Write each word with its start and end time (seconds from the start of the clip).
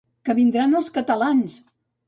Que 0.29 0.35
vindran 0.39 0.73
els 0.81 0.89
catalans! 0.97 1.61